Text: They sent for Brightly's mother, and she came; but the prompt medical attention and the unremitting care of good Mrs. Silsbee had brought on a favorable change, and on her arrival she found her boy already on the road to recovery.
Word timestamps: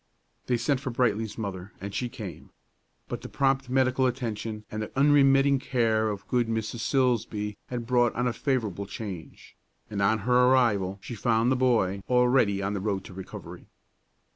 They 0.47 0.57
sent 0.57 0.79
for 0.79 0.89
Brightly's 0.89 1.37
mother, 1.37 1.73
and 1.79 1.93
she 1.93 2.09
came; 2.09 2.49
but 3.07 3.21
the 3.21 3.29
prompt 3.29 3.69
medical 3.69 4.07
attention 4.07 4.63
and 4.71 4.81
the 4.81 4.91
unremitting 4.97 5.59
care 5.59 6.09
of 6.09 6.27
good 6.27 6.47
Mrs. 6.47 6.79
Silsbee 6.79 7.55
had 7.67 7.85
brought 7.85 8.15
on 8.15 8.27
a 8.27 8.33
favorable 8.33 8.87
change, 8.87 9.55
and 9.91 10.01
on 10.01 10.17
her 10.25 10.47
arrival 10.47 10.97
she 11.03 11.13
found 11.13 11.51
her 11.51 11.55
boy 11.55 12.01
already 12.09 12.63
on 12.63 12.73
the 12.73 12.81
road 12.81 13.03
to 13.03 13.13
recovery. 13.13 13.67